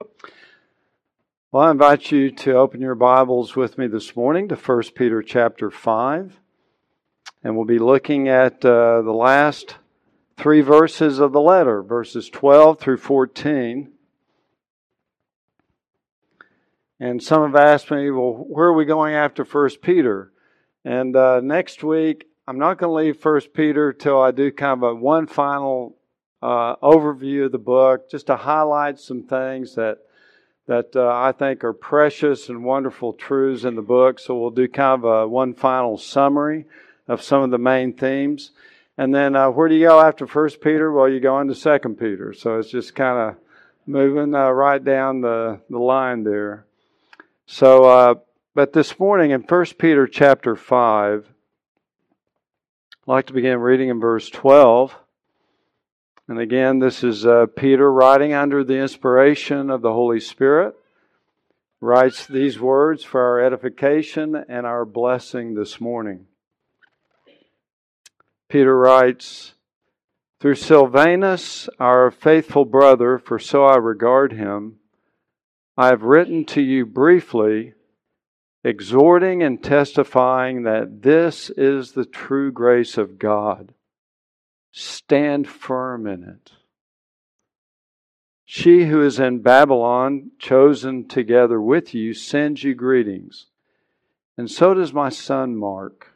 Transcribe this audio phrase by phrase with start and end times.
[0.00, 5.22] Well, I invite you to open your Bibles with me this morning to 1 Peter
[5.22, 6.38] chapter 5.
[7.42, 9.76] And we'll be looking at uh, the last
[10.36, 13.90] three verses of the letter, verses 12 through 14.
[17.00, 20.32] And some have asked me, well, where are we going after 1 Peter?
[20.84, 24.82] And uh, next week, I'm not going to leave 1 Peter till I do kind
[24.82, 25.95] of a one final
[26.42, 29.98] uh, overview of the book, just to highlight some things that
[30.66, 34.18] that uh, I think are precious and wonderful truths in the book.
[34.18, 36.66] So we'll do kind of a one final summary
[37.06, 38.50] of some of the main themes.
[38.98, 40.90] And then uh, where do you go after First Peter?
[40.90, 42.32] Well, you go into Second Peter.
[42.32, 43.36] So it's just kind of
[43.86, 46.66] moving uh, right down the, the line there.
[47.46, 48.14] So, uh,
[48.54, 54.28] but this morning in First Peter chapter 5, I'd like to begin reading in verse
[54.30, 54.96] 12.
[56.28, 60.74] And again, this is uh, Peter writing under the inspiration of the Holy Spirit.
[61.80, 66.26] Writes these words for our edification and our blessing this morning.
[68.48, 69.54] Peter writes,
[70.40, 74.80] Through Silvanus, our faithful brother, for so I regard him,
[75.76, 77.74] I have written to you briefly,
[78.64, 83.74] exhorting and testifying that this is the true grace of God
[84.78, 86.52] Stand firm in it.
[88.44, 93.46] She who is in Babylon, chosen together with you, sends you greetings.
[94.36, 96.08] And so does my son Mark.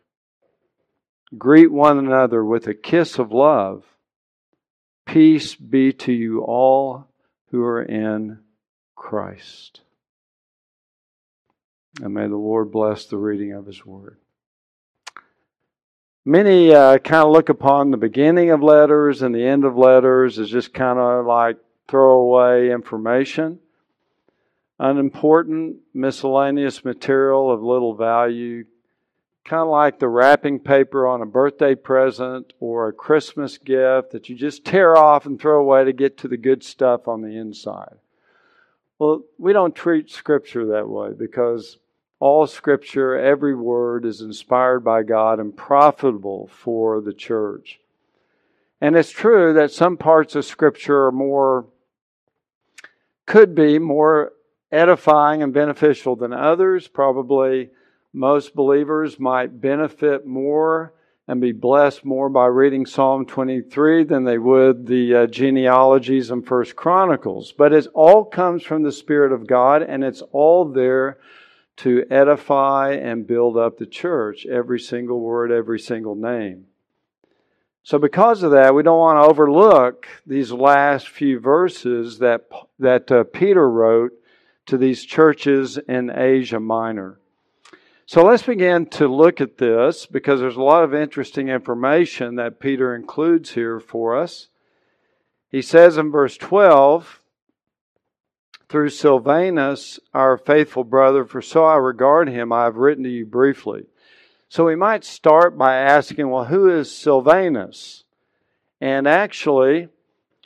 [1.38, 3.82] Greet one another with a kiss of love.
[5.06, 7.06] Peace be to you all
[7.52, 8.40] who are in
[8.94, 9.80] Christ.
[12.02, 14.18] And may the Lord bless the reading of his word.
[16.24, 20.38] Many uh, kind of look upon the beginning of letters and the end of letters
[20.38, 21.56] as just kind of like
[21.88, 23.58] throwaway information,
[24.78, 28.66] unimportant, miscellaneous material of little value,
[29.46, 34.28] kind of like the wrapping paper on a birthday present or a Christmas gift that
[34.28, 37.34] you just tear off and throw away to get to the good stuff on the
[37.34, 37.96] inside.
[38.98, 41.78] Well, we don't treat Scripture that way because
[42.20, 47.80] all scripture, every word is inspired by God and profitable for the church.
[48.78, 51.66] And it's true that some parts of scripture are more,
[53.26, 54.32] could be more
[54.70, 56.88] edifying and beneficial than others.
[56.88, 57.70] Probably
[58.12, 60.92] most believers might benefit more
[61.26, 66.42] and be blessed more by reading Psalm 23 than they would the uh, genealogies in
[66.42, 67.52] First Chronicles.
[67.52, 71.18] But it all comes from the Spirit of God and it's all there
[71.82, 76.66] to edify and build up the church, every single word, every single name.
[77.82, 82.48] So, because of that, we don't want to overlook these last few verses that,
[82.78, 84.12] that uh, Peter wrote
[84.66, 87.18] to these churches in Asia Minor.
[88.04, 92.60] So, let's begin to look at this because there's a lot of interesting information that
[92.60, 94.48] Peter includes here for us.
[95.50, 97.19] He says in verse 12,
[98.70, 103.26] through Silvanus, our faithful brother, for so I regard him, I have written to you
[103.26, 103.86] briefly.
[104.48, 108.04] So we might start by asking, well, who is Silvanus?
[108.80, 109.88] And actually,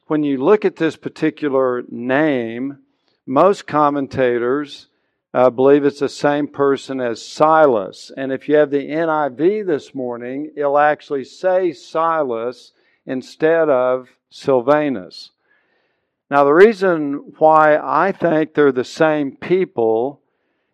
[0.06, 2.78] when you look at this particular name,
[3.26, 4.88] most commentators
[5.34, 8.10] uh, believe it's the same person as Silas.
[8.16, 12.72] And if you have the NIV this morning, it'll actually say Silas
[13.04, 15.30] instead of Silvanus.
[16.30, 20.22] Now, the reason why I think they're the same people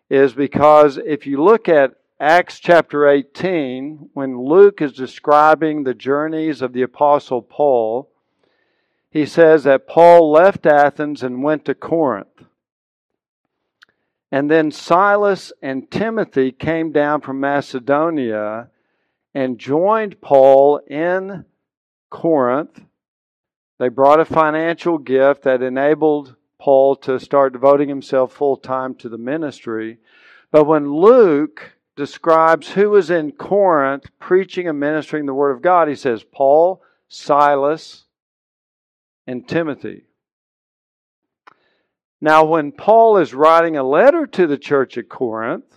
[0.09, 6.61] is because if you look at Acts chapter 18, when Luke is describing the journeys
[6.61, 8.09] of the Apostle Paul,
[9.09, 12.45] he says that Paul left Athens and went to Corinth.
[14.31, 18.69] And then Silas and Timothy came down from Macedonia
[19.33, 21.43] and joined Paul in
[22.09, 22.85] Corinth
[23.81, 29.09] they brought a financial gift that enabled Paul to start devoting himself full time to
[29.09, 29.97] the ministry.
[30.51, 35.87] But when Luke describes who was in Corinth preaching and ministering the Word of God,
[35.87, 38.05] he says Paul, Silas,
[39.25, 40.03] and Timothy.
[42.21, 45.75] Now, when Paul is writing a letter to the church at Corinth,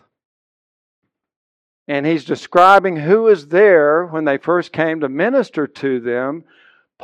[1.88, 6.44] and he's describing who was there when they first came to minister to them,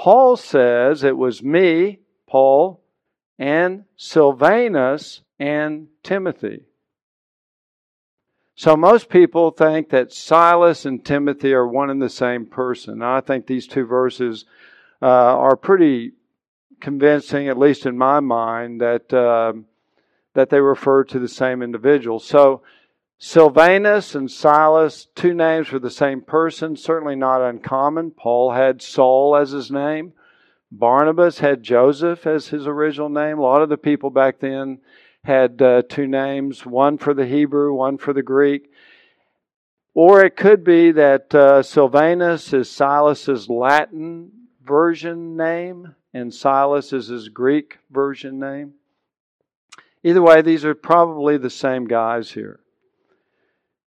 [0.00, 2.82] Paul says it was me, Paul,
[3.38, 6.62] and Silvanus and Timothy.
[8.54, 13.02] So most people think that Silas and Timothy are one and the same person.
[13.02, 14.46] I think these two verses
[15.02, 16.12] uh, are pretty
[16.80, 19.52] convincing, at least in my mind, that uh,
[20.32, 22.20] that they refer to the same individual.
[22.20, 22.62] So,
[23.22, 28.12] Silvanus and Silas, two names for the same person, certainly not uncommon.
[28.12, 30.14] Paul had Saul as his name.
[30.72, 33.38] Barnabas had Joseph as his original name.
[33.38, 34.78] A lot of the people back then
[35.22, 38.70] had uh, two names, one for the Hebrew, one for the Greek.
[39.92, 44.30] Or it could be that uh, Silvanus is Silas's Latin
[44.64, 48.72] version name and Silas is his Greek version name.
[50.02, 52.60] Either way, these are probably the same guys here.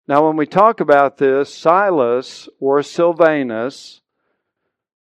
[0.06, 4.02] Now, when we talk about this, Silas or Silvanus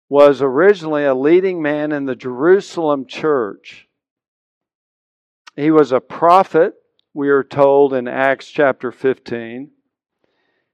[0.08, 3.86] was originally a leading man in the Jerusalem church.
[5.54, 6.74] He was a prophet,
[7.14, 9.70] we are told in Acts chapter 15.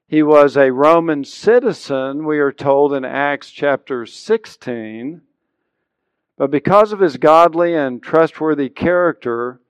[0.06, 5.20] He was a Roman citizen, we are told in Acts chapter 16.
[6.38, 9.60] But because of his godly and trustworthy character,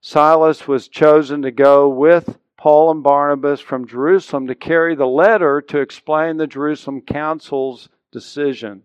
[0.00, 5.60] Silas was chosen to go with Paul and Barnabas from Jerusalem to carry the letter
[5.60, 8.84] to explain the Jerusalem council's decision.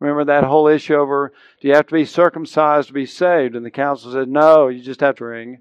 [0.00, 3.54] Remember that whole issue over do you have to be circumcised to be saved?
[3.54, 5.60] And the council said, no, you just have to ring.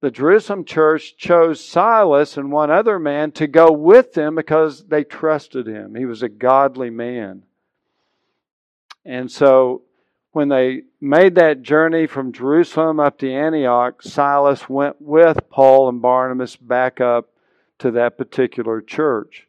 [0.00, 5.04] The Jerusalem church chose Silas and one other man to go with them because they
[5.04, 5.94] trusted him.
[5.94, 7.44] He was a godly man.
[9.04, 9.82] And so
[10.34, 16.02] when they made that journey from Jerusalem up to Antioch, Silas went with Paul and
[16.02, 17.30] Barnabas back up
[17.78, 19.46] to that particular church.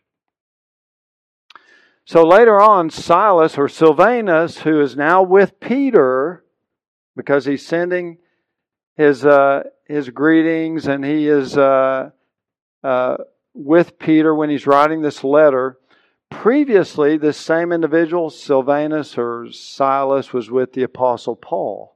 [2.05, 6.43] So later on, Silas or Silvanus, who is now with Peter,
[7.15, 8.19] because he's sending
[8.95, 12.11] his uh, his greetings and he is uh,
[12.83, 13.17] uh,
[13.55, 15.79] with Peter when he's writing this letter.
[16.29, 21.95] Previously, this same individual, Silvanus or Silas, was with the Apostle Paul.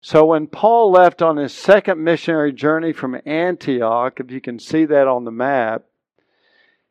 [0.00, 4.86] So when Paul left on his second missionary journey from Antioch, if you can see
[4.86, 5.84] that on the map,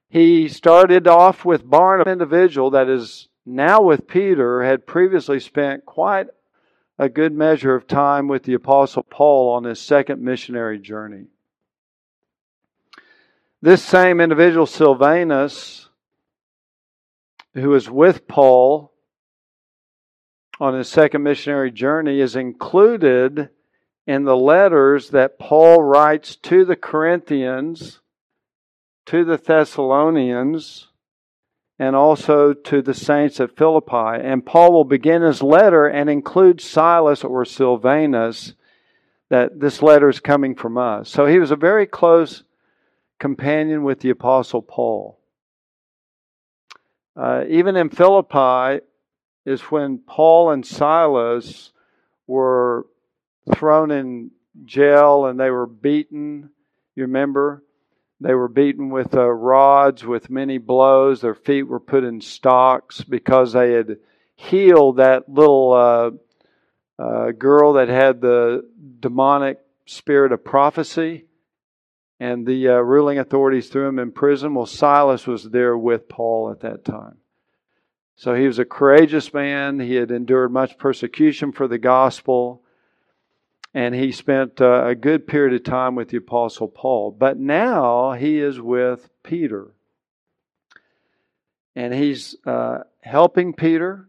[0.09, 6.27] he started off with Barnabas, individual that is now with Peter, had previously spent quite
[7.00, 11.27] a good measure of time with the Apostle Paul on his second missionary journey.
[13.61, 15.89] This same individual, Silvanus,
[17.53, 18.94] who was with Paul
[20.61, 23.50] on his second missionary journey, is included
[24.07, 28.00] in the letters that Paul writes to the Corinthians
[29.07, 30.88] to the Thessalonians
[31.79, 34.21] and also to the saints at Philippi.
[34.21, 38.53] And Paul will begin his letter and include Silas or Silvanus,
[39.29, 41.09] that this letter is coming from us.
[41.09, 42.44] So he was a very close
[43.19, 45.19] companion with the Apostle Paul.
[47.16, 48.83] Uh, even in Philippi
[49.45, 51.71] is when Paul and Silas
[52.27, 52.86] were
[53.54, 54.31] thrown in
[54.66, 56.50] jail and they were beaten.
[56.95, 57.63] You remember?
[58.21, 61.22] They were beaten with uh, rods, with many blows.
[61.22, 63.98] Their feet were put in stocks because they had
[64.36, 68.69] healed that little uh, uh, girl that had the
[69.00, 71.25] demonic spirit of prophecy.
[72.19, 74.54] And the uh, ruling authorities threw him in prison.
[74.54, 77.18] Well, Silas was there with Paul at that time.
[78.16, 79.80] So he was a courageous man.
[79.80, 82.63] He had endured much persecution for the gospel
[83.74, 87.12] and he spent uh, a good period of time with the Apostle Paul.
[87.12, 89.74] But now he is with Peter.
[91.75, 94.08] And he's uh, helping Peter.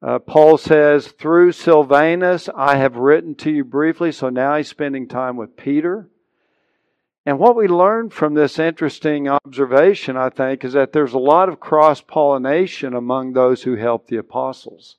[0.00, 4.12] Uh, Paul says, Through Silvanus, I have written to you briefly.
[4.12, 6.08] So now he's spending time with Peter.
[7.24, 11.48] And what we learned from this interesting observation, I think, is that there's a lot
[11.48, 14.96] of cross pollination among those who helped the apostles.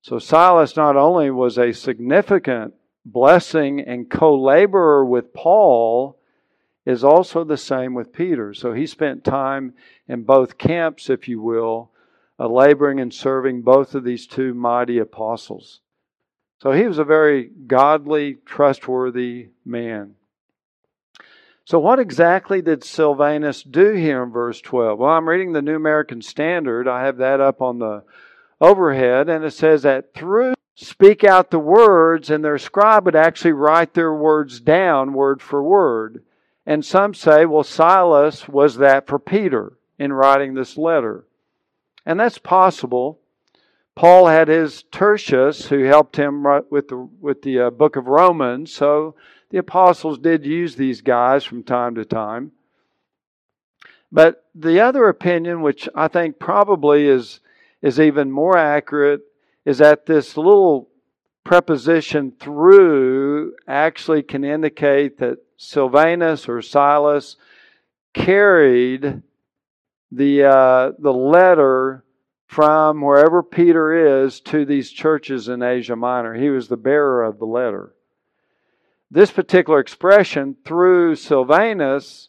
[0.00, 6.18] So Silas not only was a significant blessing and co laborer with Paul,
[6.86, 8.54] is also the same with Peter.
[8.54, 9.74] So he spent time
[10.06, 11.90] in both camps, if you will,
[12.38, 15.80] uh, laboring and serving both of these two mighty apostles.
[16.62, 20.14] So he was a very godly, trustworthy man.
[21.68, 24.98] So, what exactly did Silvanus do here in verse 12?
[24.98, 26.88] Well, I'm reading the New American Standard.
[26.88, 28.04] I have that up on the
[28.58, 33.52] overhead, and it says that through speak out the words, and their scribe would actually
[33.52, 36.24] write their words down word for word.
[36.64, 41.26] And some say, well, Silas was that for Peter in writing this letter.
[42.06, 43.18] And that's possible.
[43.94, 48.72] Paul had his Tertius who helped him with the, with the uh, book of Romans.
[48.72, 49.16] So
[49.50, 52.52] the apostles did use these guys from time to time.
[54.10, 57.40] But the other opinion, which I think probably is
[57.82, 59.20] is even more accurate
[59.64, 60.88] is that this little
[61.44, 67.36] preposition through actually can indicate that Silvanus or Silas
[68.14, 69.22] carried
[70.10, 72.04] the, uh, the letter
[72.46, 76.34] from wherever Peter is to these churches in Asia Minor.
[76.34, 77.94] He was the bearer of the letter.
[79.10, 82.28] This particular expression, through Silvanus,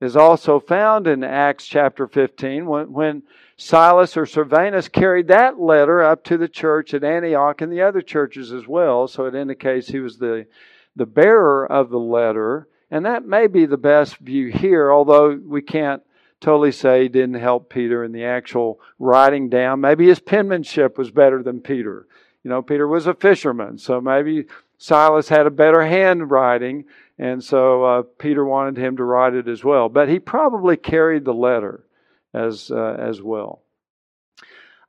[0.00, 3.22] is also found in Acts chapter 15 when, when
[3.56, 8.02] Silas or Silvanus carried that letter up to the church at Antioch and the other
[8.02, 9.08] churches as well.
[9.08, 10.46] So it indicates he was the,
[10.94, 12.68] the bearer of the letter.
[12.90, 16.02] And that may be the best view here, although we can't
[16.40, 19.80] totally say he didn't help Peter in the actual writing down.
[19.80, 22.06] Maybe his penmanship was better than Peter.
[22.42, 24.44] You know, Peter was a fisherman, so maybe
[24.78, 26.84] Silas had a better handwriting,
[27.18, 29.88] and so uh, Peter wanted him to write it as well.
[29.88, 31.84] But he probably carried the letter
[32.32, 33.62] as uh, as well.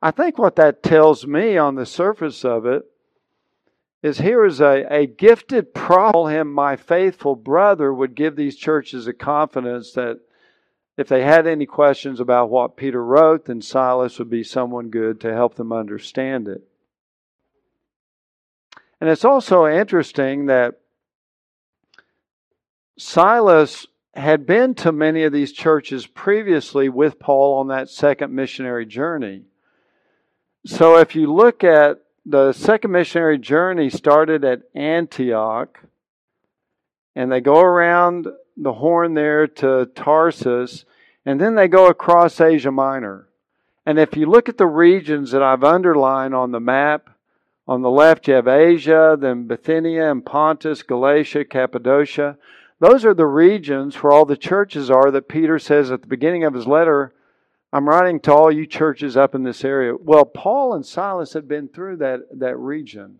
[0.02, 2.84] I think what that tells me on the surface of it
[4.02, 9.06] is here is a, a gifted prophet, him my faithful brother, would give these churches
[9.06, 10.20] a confidence that
[10.96, 15.20] if they had any questions about what Peter wrote, then Silas would be someone good
[15.20, 16.62] to help them understand it.
[19.00, 20.80] And it's also interesting that
[22.98, 28.86] Silas had been to many of these churches previously with Paul on that second missionary
[28.86, 29.42] journey.
[30.64, 35.80] So if you look at the second missionary journey started at Antioch
[37.14, 38.26] and they go around
[38.56, 40.84] the horn there to Tarsus,
[41.24, 43.28] and then they go across Asia Minor.
[43.84, 47.10] And if you look at the regions that I've underlined on the map,
[47.68, 52.36] on the left you have Asia, then Bithynia and Pontus, Galatia, Cappadocia.
[52.78, 56.44] Those are the regions where all the churches are that Peter says at the beginning
[56.44, 57.12] of his letter,
[57.72, 59.94] I'm writing to all you churches up in this area.
[59.98, 63.18] Well, Paul and Silas had been through that, that region.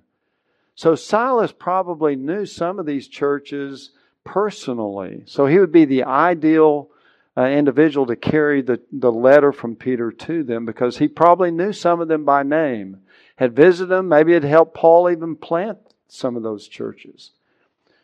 [0.74, 3.90] So Silas probably knew some of these churches
[4.24, 5.22] personally.
[5.26, 6.90] So he would be the ideal
[7.36, 11.72] uh, individual to carry the, the letter from Peter to them because he probably knew
[11.72, 12.98] some of them by name,
[13.36, 15.78] had visited them, maybe had helped Paul even plant
[16.08, 17.30] some of those churches.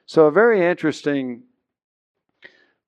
[0.07, 1.43] So, a very interesting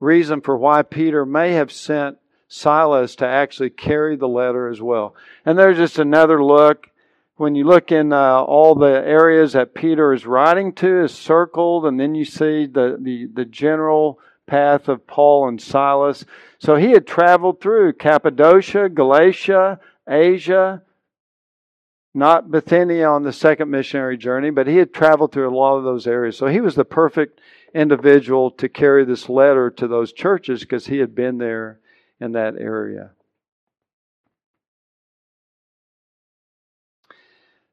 [0.00, 5.14] reason for why Peter may have sent Silas to actually carry the letter as well.
[5.44, 6.90] And there's just another look
[7.36, 11.84] when you look in uh, all the areas that Peter is writing to is circled,
[11.84, 16.24] and then you see the, the, the general path of Paul and Silas.
[16.58, 20.82] So he had traveled through Cappadocia, Galatia, Asia,
[22.14, 25.84] not Bithynia on the second missionary journey, but he had traveled through a lot of
[25.84, 26.36] those areas.
[26.36, 27.40] So he was the perfect
[27.74, 31.80] individual to carry this letter to those churches because he had been there
[32.20, 33.10] in that area.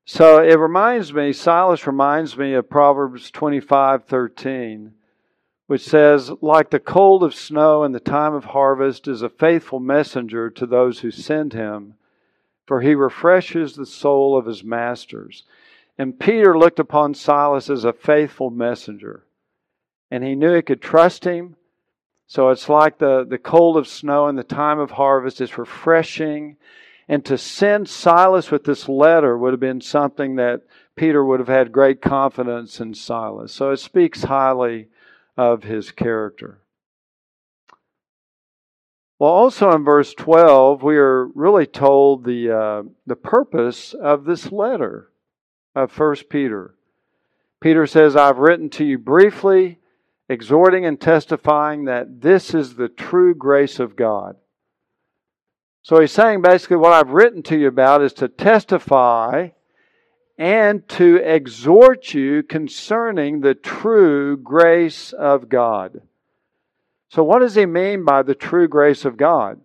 [0.06, 4.94] So it reminds me, Silas reminds me of Proverbs 25 13,
[5.68, 9.80] which says, Like the cold of snow in the time of harvest is a faithful
[9.80, 11.94] messenger to those who send him,
[12.72, 15.44] for he refreshes the soul of his masters.
[15.98, 19.26] And Peter looked upon Silas as a faithful messenger,
[20.10, 21.58] and he knew he could trust him.
[22.28, 25.42] So it's like the, the cold of snow in the time of harvest.
[25.42, 26.56] is refreshing
[27.10, 30.62] and to send Silas with this letter would have been something that
[30.96, 33.52] Peter would have had great confidence in Silas.
[33.52, 34.88] So it speaks highly
[35.36, 36.61] of his character.
[39.22, 44.52] Well, also in verse 12, we are really told the, uh, the purpose of this
[44.52, 45.12] letter
[45.76, 46.74] of 1 Peter.
[47.60, 49.78] Peter says, I've written to you briefly,
[50.28, 54.38] exhorting and testifying that this is the true grace of God.
[55.84, 59.50] So he's saying basically what I've written to you about is to testify
[60.40, 66.02] and to exhort you concerning the true grace of God.
[67.12, 69.60] So, what does he mean by the true grace of God?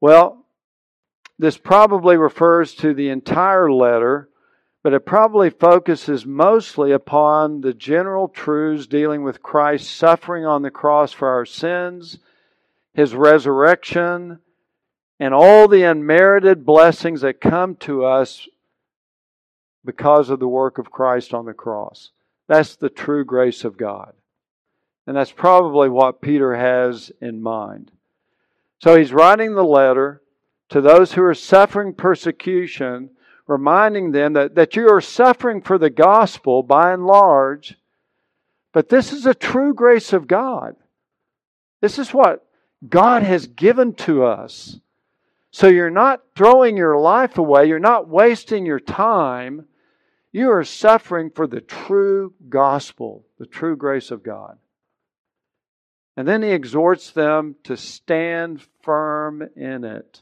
[0.00, 0.44] Well,
[1.38, 4.28] this probably refers to the entire letter,
[4.82, 10.70] but it probably focuses mostly upon the general truths dealing with Christ's suffering on the
[10.70, 12.18] cross for our sins
[12.98, 14.40] his resurrection,
[15.20, 18.48] and all the unmerited blessings that come to us
[19.84, 22.10] because of the work of Christ on the cross.
[22.48, 24.14] That's the true grace of God.
[25.08, 27.90] And that's probably what Peter has in mind.
[28.78, 30.20] So he's writing the letter
[30.68, 33.08] to those who are suffering persecution,
[33.46, 37.78] reminding them that, that you are suffering for the gospel by and large,
[38.72, 40.76] but this is a true grace of God.
[41.80, 42.44] This is what
[42.86, 44.78] God has given to us.
[45.50, 49.64] So you're not throwing your life away, you're not wasting your time.
[50.32, 54.58] You are suffering for the true gospel, the true grace of God.
[56.18, 60.20] And then he exhorts them to stand firm in it.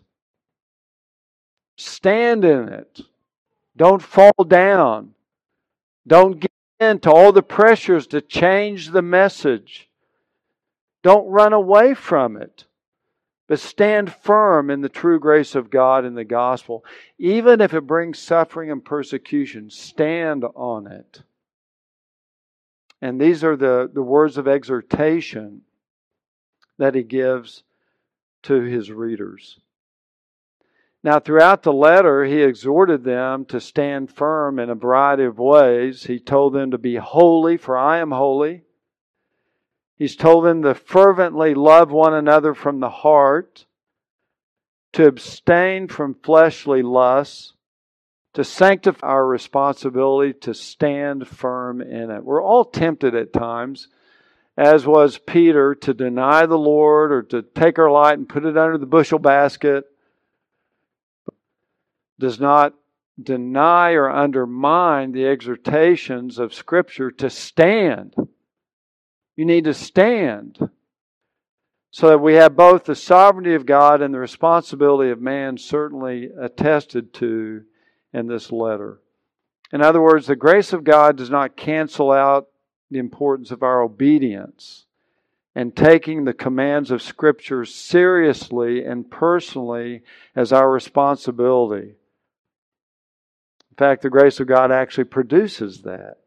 [1.79, 3.01] Stand in it.
[3.79, 5.15] Don't fall down.
[6.07, 6.51] Don't give
[6.81, 9.89] in to all the pressures to change the message.
[11.03, 12.67] Don't run away from it,
[13.49, 16.85] but stand firm in the true grace of God and the gospel.
[17.19, 21.23] Even if it brings suffering and persecution, stand on it.
[23.01, 25.63] And these are the, the words of exhortation
[26.79, 27.63] that he gives
[28.43, 29.59] to his readers.
[31.03, 36.05] Now, throughout the letter, he exhorted them to stand firm in a variety of ways.
[36.05, 38.65] He told them to be holy, for I am holy.
[39.97, 43.67] He's told them to fervently love one another from the heart,
[44.93, 47.55] to abstain from fleshly lusts,
[48.35, 52.25] to sanctify our responsibility to stand firm in it.
[52.25, 53.89] We're all tempted at times,
[54.57, 58.57] as was Peter, to deny the Lord or to take our light and put it
[58.57, 59.85] under the bushel basket
[62.19, 62.75] does not
[63.23, 68.15] deny or undermine the exhortations of Scripture to stand.
[69.37, 70.59] You need to stand
[71.91, 76.31] so that we have both the sovereignty of God and the responsibility of man certainly
[76.39, 77.63] attested to
[78.13, 79.01] in this letter.
[79.73, 82.49] In other words, the grace of God does not cancel out
[82.91, 84.87] the importance of our obedience
[85.55, 90.03] and taking the commands of Scripture seriously and personally
[90.35, 91.95] as our responsibility.
[93.71, 96.19] In fact, the grace of God actually produces that.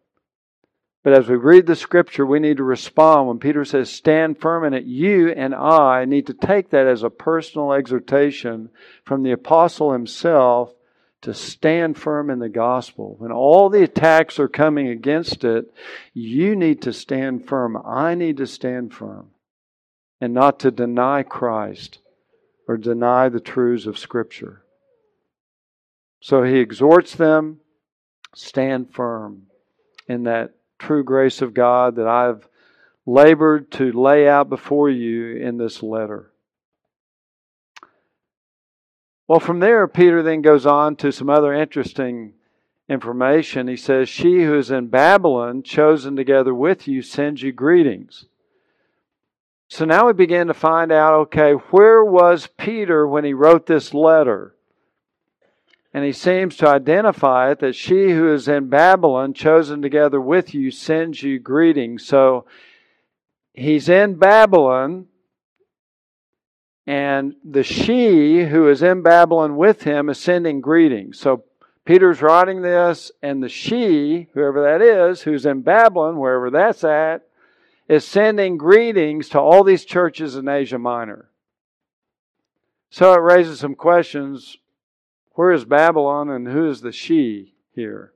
[1.04, 3.28] But as we read the scripture, we need to respond.
[3.28, 7.04] When Peter says, stand firm in it, you and I need to take that as
[7.04, 8.70] a personal exhortation
[9.06, 10.74] from the apostle himself
[11.22, 13.16] to stand firm in the gospel.
[13.18, 15.74] When all the attacks are coming against it,
[16.14, 17.78] you need to stand firm.
[17.86, 19.32] I need to stand firm
[20.22, 22.00] and not to deny Christ
[22.68, 24.64] or deny the truths of Scripture.
[26.22, 27.60] So he exhorts them
[28.36, 29.44] stand firm
[30.08, 32.48] in that true grace of God that I've
[33.06, 36.32] labored to lay out before you in this letter.
[39.30, 42.34] Well, from there, Peter then goes on to some other interesting
[42.90, 43.68] information.
[43.68, 48.26] He says, She who is in Babylon, chosen together with you, sends you greetings.
[49.68, 53.94] So now we begin to find out okay, where was Peter when he wrote this
[53.94, 54.56] letter?
[55.94, 60.56] And he seems to identify it that she who is in Babylon, chosen together with
[60.56, 62.04] you, sends you greetings.
[62.04, 62.48] So
[63.54, 65.06] he's in Babylon,
[66.90, 71.20] and the she who is in Babylon with him is sending greetings.
[71.20, 71.44] So
[71.86, 77.28] Peter's writing this, and the she, whoever that is, who's in Babylon, wherever that's at,
[77.88, 81.30] is sending greetings to all these churches in Asia Minor.
[82.90, 84.58] So it raises some questions
[85.34, 88.14] where is Babylon and who is the she here?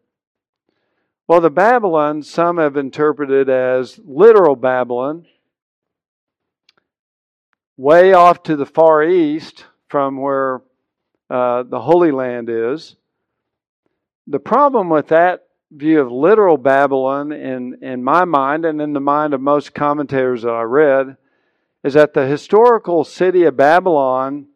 [1.27, 5.27] Well, the Babylon, some have interpreted as literal Babylon,
[7.77, 10.61] way off to the far east from where
[11.29, 12.95] uh, the Holy Land is.
[14.27, 18.99] The problem with that view of literal Babylon, in, in my mind and in the
[18.99, 21.17] mind of most commentators that I read,
[21.83, 24.47] is that the historical city of Babylon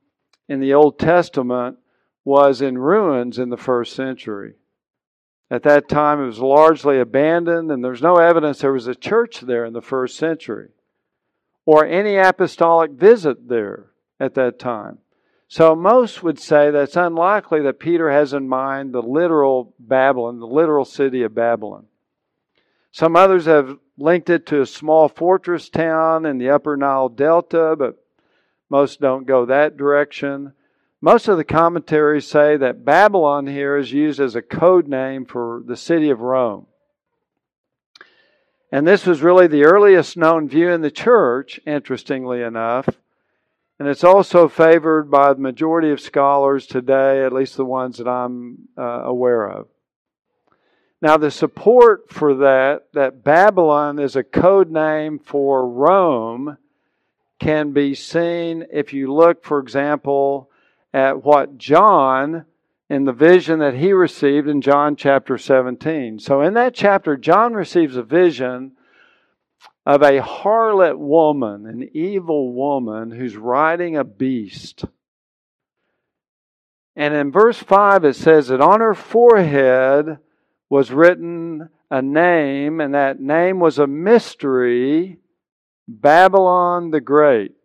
[0.48, 1.78] in the Old Testament
[2.24, 4.54] was in ruins in the first century.
[5.50, 9.42] At that time, it was largely abandoned, and there's no evidence there was a church
[9.42, 10.70] there in the first century
[11.68, 13.88] or any apostolic visit there
[14.22, 14.98] at that time.
[15.50, 20.48] So, most would say that's unlikely that Peter has in mind the literal Babylon, the
[20.48, 21.86] literal city of Babylon.
[22.92, 27.76] Some others have linked it to a small fortress town in the upper Nile Delta,
[27.78, 28.02] but
[28.70, 30.54] most don't go that direction.
[31.02, 35.62] Most of the commentaries say that Babylon here is used as a code name for
[35.66, 36.66] the city of Rome.
[38.72, 42.90] And this was really the earliest known view in the church, interestingly enough.
[43.80, 48.08] And it's also favored by the majority of scholars today, at least the ones that
[48.08, 49.68] I'm uh, aware of.
[51.02, 56.58] Now, the support for that, that Babylon is a code name for Rome,
[57.40, 60.50] can be seen if you look, for example,
[60.92, 62.46] at what John,
[62.90, 66.20] in the vision that he received in John chapter 17.
[66.20, 68.74] So, in that chapter, John receives a vision
[69.86, 74.86] of a harlot woman, an evil woman who's riding a beast.
[76.96, 80.18] And in verse 5, it says that on her forehead
[80.70, 85.20] was written a name, and that name was a mystery
[85.88, 87.57] Babylon the Great.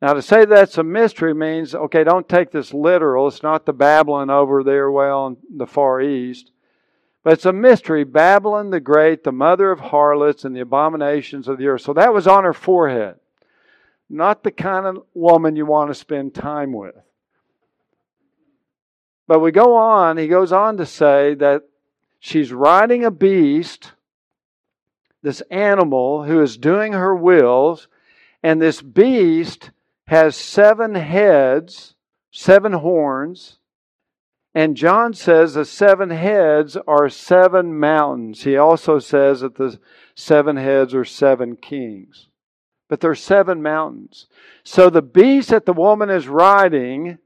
[0.00, 3.26] Now, to say that's a mystery means, okay, don't take this literal.
[3.26, 6.52] It's not the Babylon over there, well, in the Far East.
[7.24, 8.04] But it's a mystery.
[8.04, 11.82] Babylon the Great, the mother of harlots and the abominations of the earth.
[11.82, 13.16] So that was on her forehead.
[14.08, 16.94] Not the kind of woman you want to spend time with.
[19.26, 21.64] But we go on, he goes on to say that
[22.18, 23.92] she's riding a beast,
[25.22, 27.88] this animal who is doing her wills,
[28.42, 29.70] and this beast
[30.08, 31.94] has seven heads,
[32.30, 33.58] seven horns,
[34.54, 38.42] and John says the seven heads are seven mountains.
[38.42, 39.78] He also says that the
[40.14, 42.28] seven heads are seven kings.
[42.88, 44.26] But they're seven mountains.
[44.64, 47.18] So the beast that the woman is riding,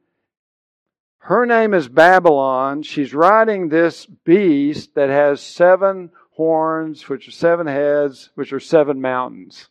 [1.18, 2.82] her name is Babylon.
[2.82, 9.00] She's riding this beast that has seven horns, which are seven heads, which are seven
[9.00, 9.68] mountains.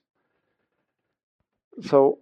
[1.82, 2.20] So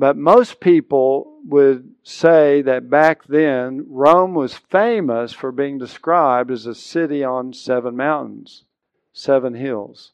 [0.00, 6.64] but most people would say that back then, Rome was famous for being described as
[6.64, 8.64] a city on seven mountains,
[9.12, 10.12] seven hills.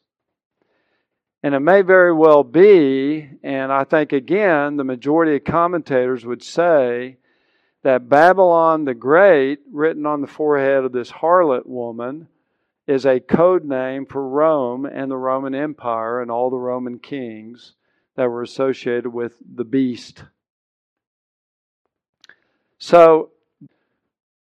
[1.41, 6.43] And it may very well be, and I think again, the majority of commentators would
[6.43, 7.15] say
[7.83, 12.27] that Babylon the Great, written on the forehead of this harlot woman,
[12.87, 17.76] is a code name for Rome and the Roman Empire and all the Roman kings
[18.17, 20.23] that were associated with the beast.
[22.79, 23.29] So,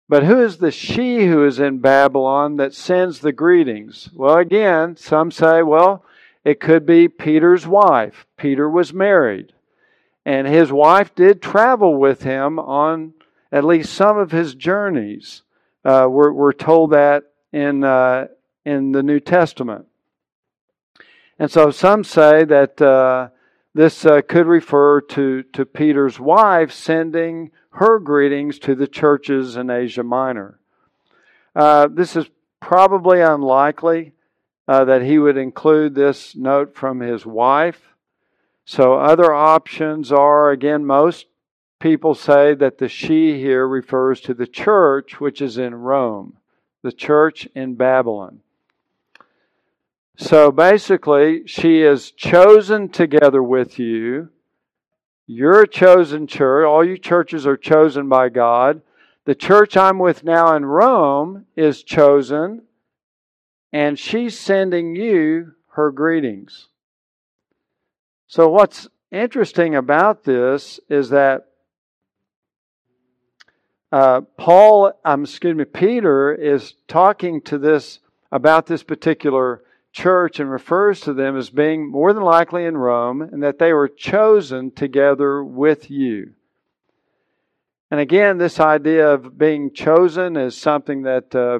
[0.08, 4.10] but who is the she who is in Babylon that sends the greetings?
[4.14, 6.06] Well, again, some say, well,
[6.44, 8.28] it could be Peter's wife.
[8.38, 9.52] Peter was married,
[10.26, 13.14] and his wife did travel with him on
[13.52, 15.42] at least some of his journeys.
[15.84, 18.28] Uh, we're, we're told that in, uh,
[18.64, 19.88] in the New Testament.
[21.40, 23.30] And so some say that uh,
[23.76, 29.70] this uh, could refer to, to Peter's wife sending her greetings to the churches in
[29.70, 30.58] Asia Minor.
[31.54, 32.26] Uh, this is
[32.62, 34.14] probably unlikely
[34.66, 37.82] uh, that he would include this note from his wife.
[38.64, 41.28] So, other options are again, most
[41.80, 46.38] people say that the she here refers to the church which is in Rome,
[46.82, 48.40] the church in Babylon.
[50.18, 54.30] So basically, she is chosen together with you.
[55.28, 56.66] You're a chosen church.
[56.66, 58.82] All you churches are chosen by God.
[59.26, 62.62] The church I'm with now in Rome is chosen,
[63.74, 66.68] and she's sending you her greetings.
[68.28, 71.48] So, what's interesting about this is that
[73.92, 78.00] uh, Paul, um, excuse me, Peter is talking to this
[78.32, 79.62] about this particular
[79.96, 83.72] church and refers to them as being more than likely in Rome and that they
[83.72, 86.34] were chosen together with you.
[87.90, 91.60] And again, this idea of being chosen is something that uh,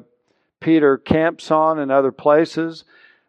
[0.60, 2.84] Peter camps on in other places.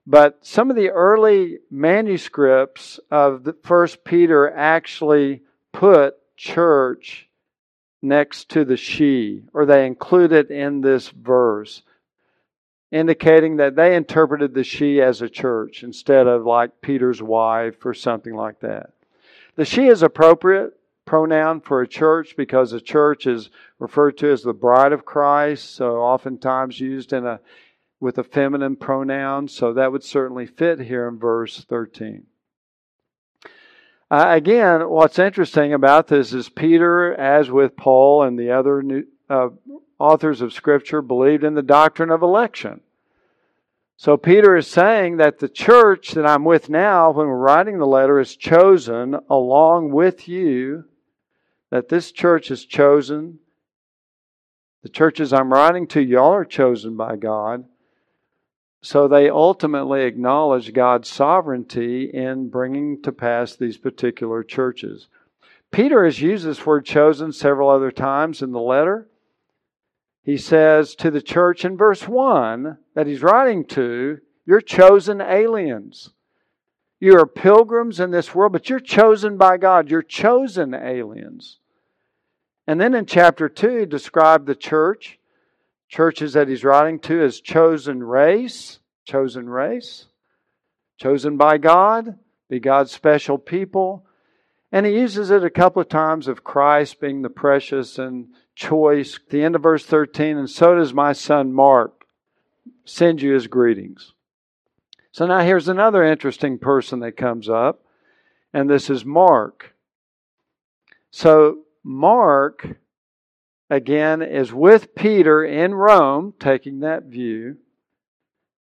[0.08, 5.42] But some of the early manuscripts of the First Peter actually
[5.72, 7.28] put church
[8.02, 11.82] next to the she, or they include it in this verse
[12.90, 17.94] indicating that they interpreted the she as a church instead of like Peter's wife or
[17.94, 18.90] something like that.
[19.56, 24.42] The she is appropriate pronoun for a church because a church is referred to as
[24.42, 27.40] the bride of Christ, so oftentimes used in a
[27.98, 32.26] with a feminine pronoun, so that would certainly fit here in verse 13.
[34.10, 39.04] Uh, again, what's interesting about this is Peter, as with Paul and the other new,
[39.28, 39.48] uh,
[39.98, 42.80] authors of Scripture believed in the doctrine of election.
[43.96, 47.86] So Peter is saying that the church that I'm with now, when we're writing the
[47.86, 50.84] letter, is chosen along with you,
[51.70, 53.38] that this church is chosen.
[54.82, 57.64] The churches I'm writing to, y'all are chosen by God.
[58.82, 65.08] So they ultimately acknowledge God's sovereignty in bringing to pass these particular churches.
[65.72, 69.08] Peter has used this word chosen several other times in the letter
[70.26, 76.10] he says to the church in verse 1 that he's writing to, You're chosen aliens.
[76.98, 79.88] You are pilgrims in this world, but you're chosen by God.
[79.88, 81.60] You're chosen aliens.
[82.66, 85.20] And then in chapter 2, he described the church,
[85.88, 90.06] churches that he's writing to, as chosen race, chosen race,
[90.98, 92.18] chosen by God,
[92.50, 94.04] be God's special people.
[94.72, 99.20] And he uses it a couple of times of Christ being the precious and choice.
[99.30, 101.92] the end of verse 13, and so does my son Mark.
[102.84, 104.12] send you his greetings.
[105.12, 107.84] So now here's another interesting person that comes up,
[108.52, 109.74] and this is Mark.
[111.10, 112.76] So Mark,
[113.70, 117.56] again, is with Peter in Rome, taking that view.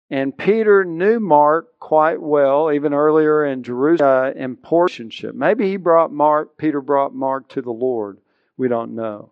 [0.09, 5.33] And Peter knew Mark quite well, even earlier in Jerusalem, uh, in portionship.
[5.33, 8.19] Maybe he brought Mark, Peter brought Mark to the Lord.
[8.55, 9.31] We don't know.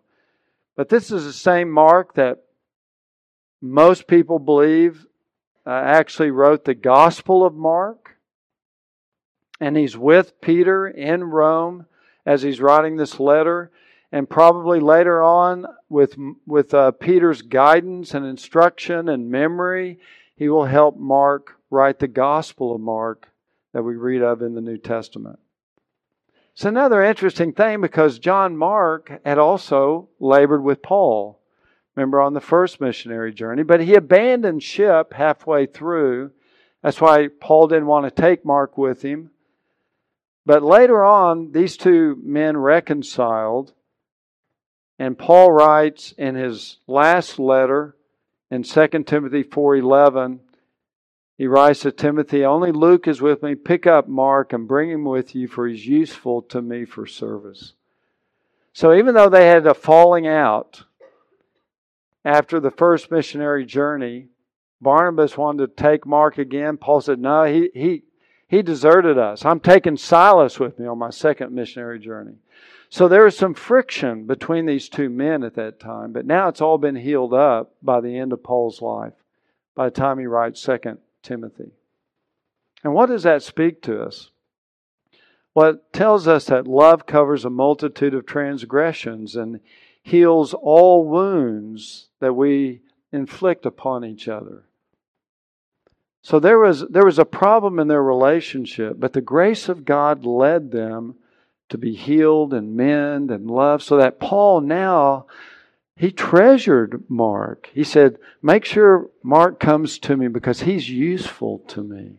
[0.76, 2.44] But this is the same Mark that
[3.62, 5.06] most people believe
[5.66, 8.16] uh, actually wrote the Gospel of Mark.
[9.58, 11.86] And he's with Peter in Rome
[12.26, 13.70] as he's writing this letter.
[14.12, 19.98] And probably later on, with, with uh, Peter's guidance and instruction and memory,
[20.36, 23.28] he will help Mark write the Gospel of Mark
[23.72, 25.38] that we read of in the New Testament.
[26.56, 31.38] It's another interesting thing because John Mark had also labored with Paul.
[31.94, 36.30] Remember on the first missionary journey, but he abandoned ship halfway through.
[36.82, 39.32] That's why Paul didn't want to take Mark with him.
[40.46, 43.74] But later on, these two men reconciled,
[44.98, 47.96] and Paul writes in his last letter
[48.50, 50.38] in 2 Timothy 4:11,
[51.38, 53.54] he writes to Timothy, Only Luke is with me.
[53.54, 57.74] Pick up Mark and bring him with you, for he's useful to me for service.
[58.72, 60.84] So even though they had a falling out
[62.24, 64.28] after the first missionary journey,
[64.80, 66.76] Barnabas wanted to take Mark again.
[66.78, 68.02] Paul said, No, he, he,
[68.48, 69.44] he deserted us.
[69.44, 72.36] I'm taking Silas with me on my second missionary journey.
[72.88, 76.60] So there was some friction between these two men at that time, but now it's
[76.60, 79.14] all been healed up by the end of Paul's life,
[79.74, 81.72] by the time he writes Second Timothy.
[82.84, 84.30] And what does that speak to us?
[85.54, 89.60] Well, it tells us that love covers a multitude of transgressions and
[90.02, 94.64] heals all wounds that we inflict upon each other.
[96.22, 100.24] So there was, there was a problem in their relationship, but the grace of God
[100.24, 101.16] led them
[101.70, 105.26] to be healed and mend and loved, so that Paul now
[105.96, 107.70] he treasured Mark.
[107.72, 112.18] He said, Make sure Mark comes to me because he's useful to me.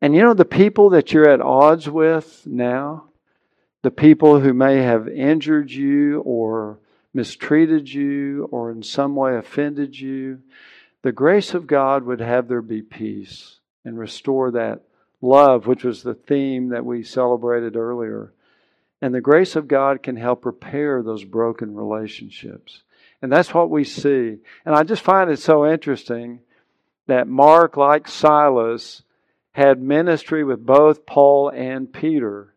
[0.00, 3.04] And you know, the people that you're at odds with now,
[3.82, 6.78] the people who may have injured you or
[7.12, 10.40] mistreated you or in some way offended you,
[11.02, 14.80] the grace of God would have there be peace and restore that
[15.20, 18.32] love, which was the theme that we celebrated earlier.
[19.04, 22.84] And the grace of God can help repair those broken relationships.
[23.20, 24.38] And that's what we see.
[24.64, 26.40] And I just find it so interesting
[27.06, 29.02] that Mark, like Silas,
[29.52, 32.54] had ministry with both Paul and Peter.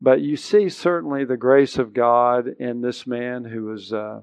[0.00, 4.22] But you see certainly the grace of God in this man who was uh,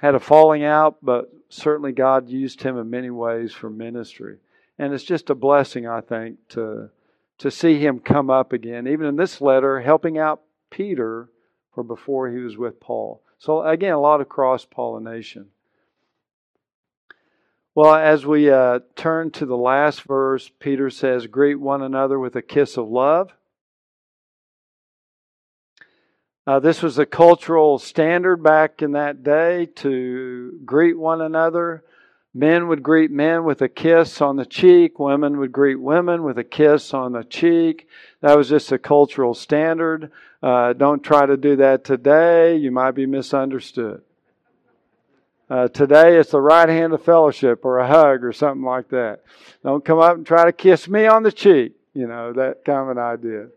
[0.00, 4.38] had a falling out, but certainly God used him in many ways for ministry.
[4.76, 6.90] And it's just a blessing, I think, to
[7.38, 11.28] to see him come up again, even in this letter, helping out Peter
[11.74, 13.22] for before he was with Paul.
[13.38, 15.48] So, again, a lot of cross pollination.
[17.74, 22.34] Well, as we uh, turn to the last verse, Peter says, Greet one another with
[22.36, 23.32] a kiss of love.
[26.46, 31.84] Uh, this was a cultural standard back in that day to greet one another.
[32.32, 35.00] Men would greet men with a kiss on the cheek.
[35.00, 37.88] Women would greet women with a kiss on the cheek.
[38.20, 40.12] That was just a cultural standard.
[40.40, 42.56] Uh, don't try to do that today.
[42.56, 44.02] You might be misunderstood.
[45.50, 49.22] Uh, today it's the right hand of fellowship or a hug or something like that.
[49.64, 51.72] Don't come up and try to kiss me on the cheek.
[51.92, 53.48] You know, that kind of an idea.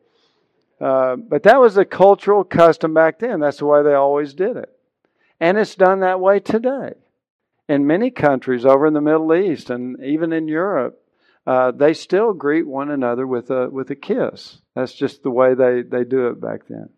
[0.81, 3.39] Uh, but that was a cultural custom back then.
[3.39, 4.75] That's the way they always did it.
[5.39, 6.93] And it's done that way today.
[7.69, 10.99] In many countries over in the Middle East and even in Europe,
[11.45, 14.61] uh, they still greet one another with a with a kiss.
[14.75, 16.89] That's just the way they, they do it back then.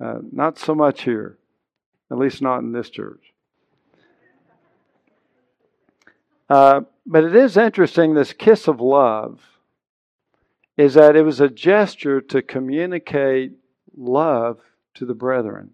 [0.00, 1.38] Uh, not so much here,
[2.10, 3.32] at least not in this church.
[6.48, 8.14] Uh, but it is interesting.
[8.14, 9.40] This kiss of love
[10.76, 13.52] is that it was a gesture to communicate
[13.96, 14.60] love
[14.94, 15.70] to the brethren.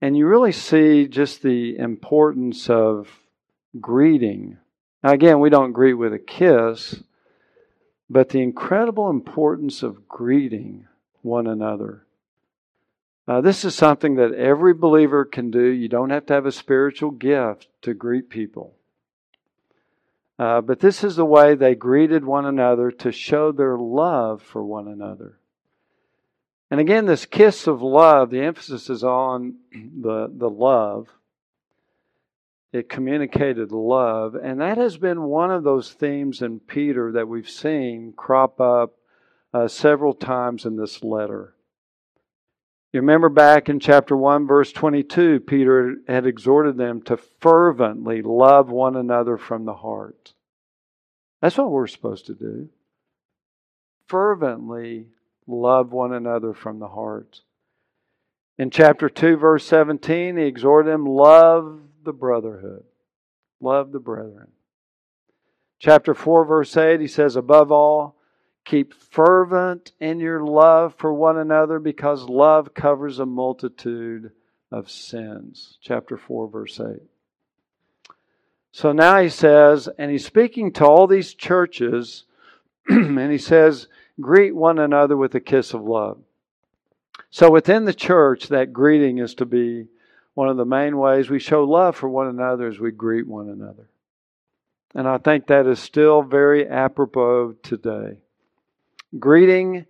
[0.00, 3.08] And you really see just the importance of
[3.80, 4.58] greeting
[5.04, 7.02] now, again, we don't greet with a kiss,
[8.08, 10.86] but the incredible importance of greeting
[11.20, 12.06] one another.
[13.28, 15.66] Uh, this is something that every believer can do.
[15.66, 18.76] You don't have to have a spiritual gift to greet people.
[20.38, 24.64] Uh, but this is the way they greeted one another to show their love for
[24.64, 25.38] one another.
[26.74, 31.06] And again, this kiss of love, the emphasis is on the, the love.
[32.72, 34.34] it communicated love.
[34.34, 38.94] And that has been one of those themes in Peter that we've seen crop up
[39.52, 41.54] uh, several times in this letter.
[42.92, 48.68] You remember back in chapter 1, verse 22, Peter had exhorted them to fervently love
[48.68, 50.34] one another from the heart.
[51.40, 52.68] That's what we're supposed to do.
[54.08, 55.06] Fervently
[55.46, 57.40] love one another from the heart.
[58.58, 62.84] In chapter 2, verse 17, he exhorted them, love the brotherhood.
[63.60, 64.48] Love the brethren.
[65.78, 68.16] Chapter 4, verse 8, he says, above all,
[68.64, 74.30] keep fervent in your love for one another because love covers a multitude
[74.70, 75.78] of sins.
[75.82, 77.02] Chapter 4, verse 8.
[78.72, 82.24] So now he says, and he's speaking to all these churches,
[82.88, 83.88] and he says,
[84.20, 86.18] greet one another with a kiss of love.
[87.30, 89.86] So within the church, that greeting is to be
[90.34, 93.48] one of the main ways we show love for one another as we greet one
[93.48, 93.88] another.
[94.94, 98.18] And I think that is still very apropos today.
[99.18, 99.86] Greeting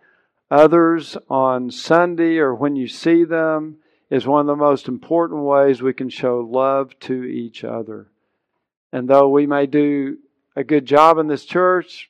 [0.51, 3.77] others on Sunday or when you see them
[4.11, 8.07] is one of the most important ways we can show love to each other.
[8.93, 10.19] And though we may do
[10.57, 12.09] a good job in this church,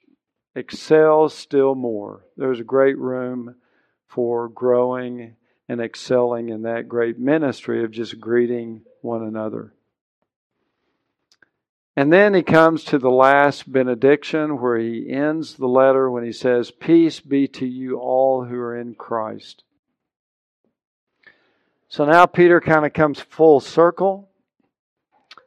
[0.55, 2.25] excel still more.
[2.37, 3.57] There's a great room
[4.07, 5.37] for growing
[5.69, 9.73] and excelling in that great ministry of just greeting one another.
[11.97, 16.33] And then he comes to the last benediction where he ends the letter when he
[16.33, 19.62] says, Peace be to you all who are in Christ.
[21.88, 24.29] So now Peter kind of comes full circle.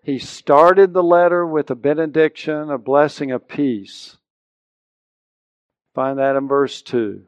[0.02, 4.18] He started the letter with a benediction, a blessing of peace.
[5.98, 7.24] Find that in verse 2.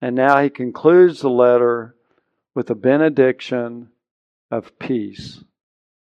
[0.00, 1.96] And now he concludes the letter
[2.54, 3.88] with a benediction
[4.52, 5.42] of peace.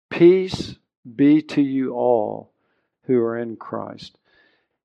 [0.10, 0.78] Peace
[1.18, 2.54] be to you all
[3.04, 4.18] who are in Christ.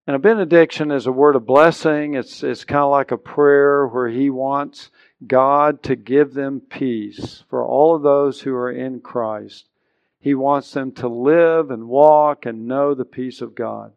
[0.09, 2.15] And a benediction is a word of blessing.
[2.15, 4.91] It's, it's kind of like a prayer where he wants
[5.25, 9.69] God to give them peace for all of those who are in Christ.
[10.19, 13.93] He wants them to live and walk and know the peace of God.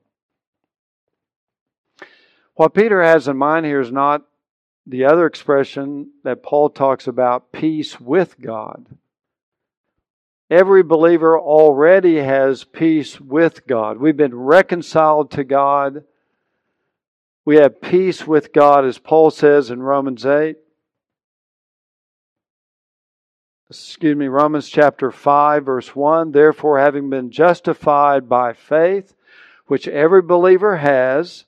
[2.55, 4.23] What Peter has in mind here is not
[4.87, 8.85] the other expression that Paul talks about, peace with God.
[10.49, 13.97] Every believer already has peace with God.
[13.97, 16.03] We've been reconciled to God.
[17.43, 20.55] We have peace with God, as Paul says in Romans 8.
[23.69, 26.31] Excuse me, Romans chapter 5, verse 1.
[26.31, 29.15] Therefore, having been justified by faith,
[29.65, 31.45] which every believer has,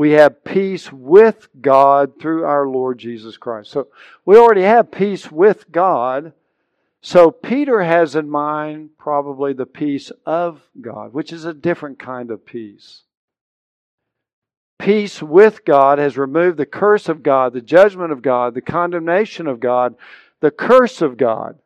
[0.00, 3.70] we have peace with God through our Lord Jesus Christ.
[3.70, 3.88] So
[4.24, 6.32] we already have peace with God.
[7.02, 12.30] So Peter has in mind probably the peace of God, which is a different kind
[12.30, 13.02] of peace.
[14.78, 19.46] Peace with God has removed the curse of God, the judgment of God, the condemnation
[19.46, 19.96] of God,
[20.40, 21.58] the curse of God.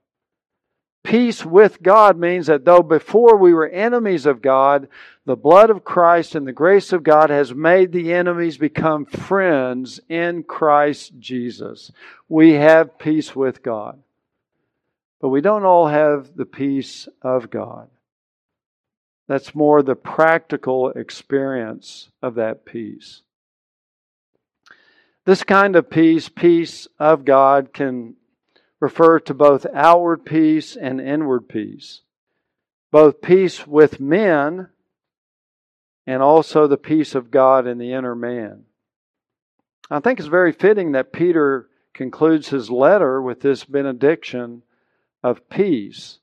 [1.05, 4.88] Peace with God means that though before we were enemies of God,
[5.27, 10.01] the blood of Christ and the grace of God has made the enemies become friends
[10.09, 11.93] in Christ Jesus.
[12.27, 14.03] We have peace with God.
[15.21, 17.88] But we don't all have the peace of God.
[19.29, 23.23] That's more the practical experience of that peace.
[25.27, 28.17] This kind of peace, peace of God, can
[28.85, 32.03] refer to both outward peace and inward peace,
[32.92, 34.68] both peace with men
[36.07, 38.64] and also the peace of God in the inner man.
[39.90, 44.62] I think it's very fitting that Peter concludes his letter with this benediction
[45.23, 46.18] of peace.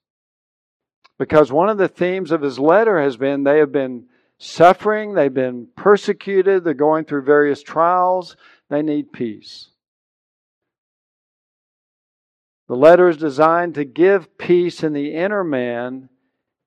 [1.17, 4.06] Because one of the themes of his letter has been they have been
[4.38, 8.36] suffering, they've been persecuted, they're going through various trials,
[8.69, 9.71] they need peace.
[12.72, 16.08] The letter is designed to give peace in the inner man,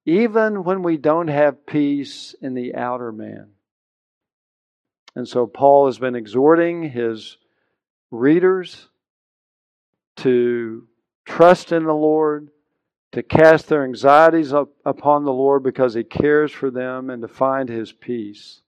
[0.04, 3.52] even when we don't have peace in the outer man.
[5.14, 7.38] And so Paul has been exhorting his
[8.10, 8.90] readers
[10.16, 10.86] to
[11.24, 12.50] trust in the Lord,
[13.12, 17.28] to cast their anxieties up upon the Lord because he cares for them, and to
[17.28, 18.60] find his peace.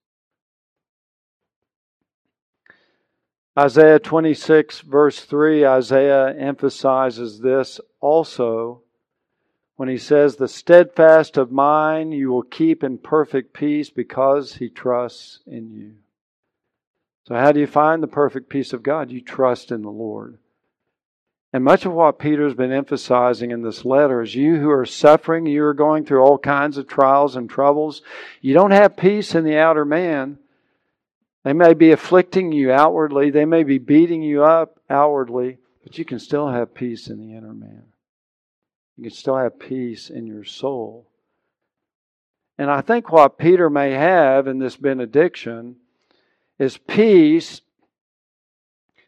[3.59, 8.82] Isaiah 26, verse 3, Isaiah emphasizes this also
[9.76, 14.68] when he says, The steadfast of mine you will keep in perfect peace because he
[14.68, 15.94] trusts in you.
[17.26, 19.11] So, how do you find the perfect peace of God?
[19.11, 20.38] You trust in the Lord.
[21.52, 25.46] And much of what Peter's been emphasizing in this letter is you who are suffering,
[25.46, 28.02] you are going through all kinds of trials and troubles.
[28.42, 30.38] You don't have peace in the outer man.
[31.47, 36.05] They may be afflicting you outwardly, they may be beating you up outwardly, but you
[36.05, 37.84] can still have peace in the inner man.
[38.97, 41.07] You can still have peace in your soul.
[42.59, 45.76] And I think what Peter may have in this benediction
[46.59, 47.61] is peace.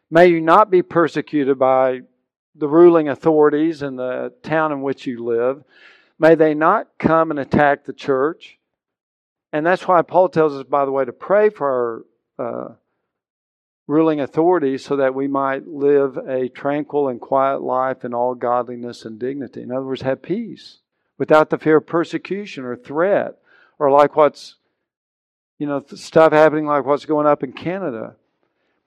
[0.09, 2.03] May you not be persecuted by
[2.55, 5.61] the ruling authorities in the town in which you live.
[6.17, 8.59] May they not come and attack the church.
[9.51, 12.05] And that's why Paul tells us, by the way, to pray for our
[12.39, 12.69] uh,
[13.87, 19.03] ruling authorities so that we might live a tranquil and quiet life in all godliness
[19.03, 19.63] and dignity.
[19.63, 20.77] In other words, have peace
[21.17, 23.39] without the fear of persecution or threat
[23.79, 24.55] or like what's,
[25.57, 28.15] you know, stuff happening like what's going up in Canada.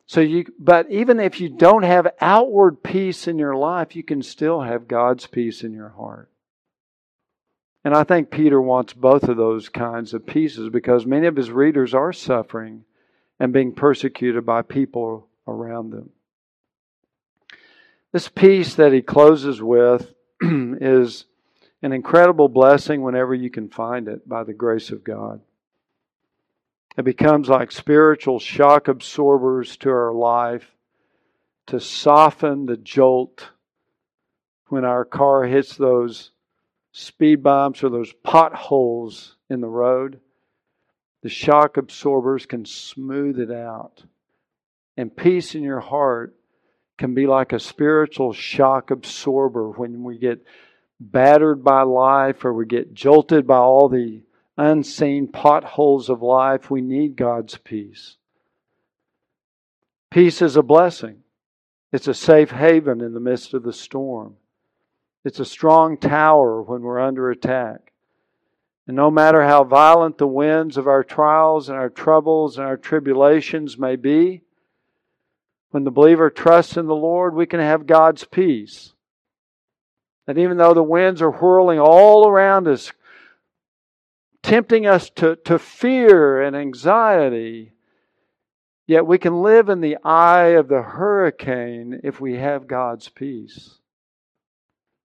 [0.07, 4.22] So you, but even if you don't have outward peace in your life, you can
[4.22, 6.28] still have God's peace in your heart.
[7.84, 11.50] And I think Peter wants both of those kinds of pieces because many of his
[11.50, 12.84] readers are suffering
[13.43, 16.11] and being persecuted by people around them.
[18.12, 21.24] This peace that he closes with is
[21.82, 25.40] an incredible blessing whenever you can find it by the grace of God.
[26.97, 30.76] It becomes like spiritual shock absorbers to our life
[31.66, 33.49] to soften the jolt
[34.68, 36.30] when our car hits those
[36.93, 40.20] speed bumps or those potholes in the road.
[41.22, 44.04] The shock absorbers can smooth it out.
[44.96, 46.34] And peace in your heart
[46.98, 50.44] can be like a spiritual shock absorber when we get
[51.00, 54.22] battered by life or we get jolted by all the
[54.56, 58.16] unseen potholes of life, we need God's peace.
[60.10, 61.22] Peace is a blessing.
[61.90, 64.36] It's a safe haven in the midst of the storm.
[65.24, 67.91] It's a strong tower when we're under attack.
[68.87, 72.76] And no matter how violent the winds of our trials and our troubles and our
[72.76, 74.43] tribulations may be,
[75.70, 78.93] when the believer trusts in the Lord, we can have God's peace.
[80.26, 82.93] That even though the winds are whirling all around us,
[84.43, 87.72] tempting us to, to fear and anxiety,
[88.87, 93.78] yet we can live in the eye of the hurricane if we have God's peace.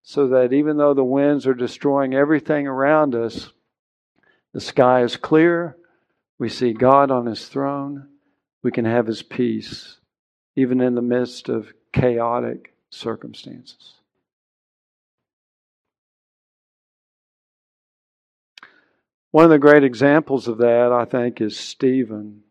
[0.01, 3.51] So that even though the winds are destroying everything around us,
[4.57, 5.77] the sky is clear,
[6.39, 8.07] we see God on His throne,
[8.63, 9.99] we can have His peace,
[10.55, 13.93] even in the midst of chaotic circumstances.
[19.29, 22.41] One of the great examples of that, I think, is Stephen,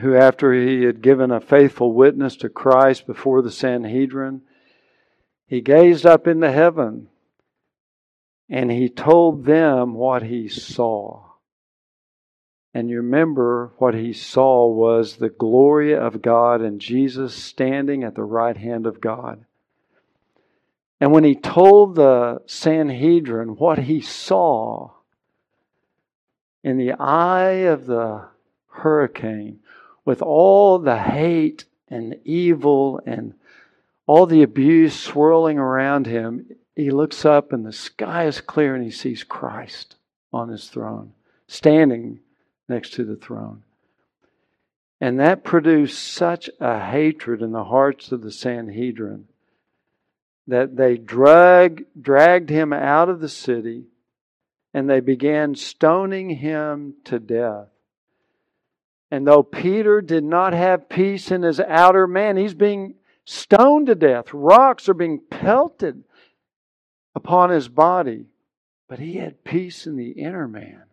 [0.00, 4.40] who, after he had given a faithful witness to Christ before the Sanhedrin,
[5.46, 7.08] he gazed up into heaven
[8.48, 11.24] and he told them what he saw.
[12.74, 18.14] And you remember what he saw was the glory of God and Jesus standing at
[18.14, 19.44] the right hand of God.
[21.00, 24.92] And when he told the Sanhedrin what he saw
[26.62, 28.26] in the eye of the
[28.68, 29.60] hurricane,
[30.04, 33.34] with all the hate and evil and
[34.06, 36.46] all the abuse swirling around him,
[36.78, 39.96] he looks up and the sky is clear and he sees Christ
[40.32, 41.12] on his throne,
[41.48, 42.20] standing
[42.68, 43.64] next to the throne.
[45.00, 49.24] And that produced such a hatred in the hearts of the Sanhedrin
[50.46, 53.86] that they drag, dragged him out of the city
[54.72, 57.70] and they began stoning him to death.
[59.10, 63.96] And though Peter did not have peace in his outer man, he's being stoned to
[63.96, 64.32] death.
[64.32, 66.04] Rocks are being pelted
[67.18, 68.26] upon his body.
[68.88, 70.84] But he had peace in the inner man.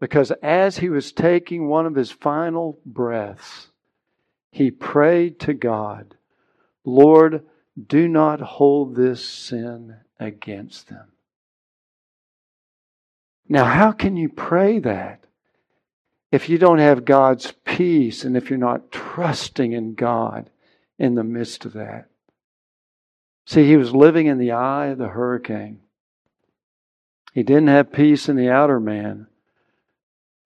[0.00, 3.68] Because as he was taking one of his final breaths,
[4.50, 6.14] he prayed to God,
[6.84, 7.44] Lord,
[7.86, 11.08] do not hold this sin against them.
[13.48, 15.24] Now, how can you pray that
[16.30, 20.48] if you don't have God's peace and if you're not trusting in God
[20.98, 22.09] in the midst of that?
[23.50, 25.80] See, he was living in the eye of the hurricane.
[27.32, 29.26] He didn't have peace in the outer man,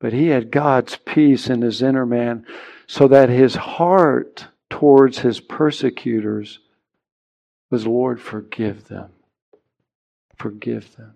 [0.00, 2.46] but he had God's peace in his inner man
[2.86, 6.60] so that his heart towards his persecutors
[7.68, 9.10] was, Lord, forgive them.
[10.38, 11.12] Forgive them.